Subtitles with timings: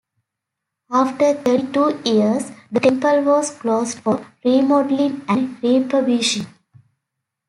[0.89, 6.47] After thirty-two years, the temple was closed for remodeling and refurbishing.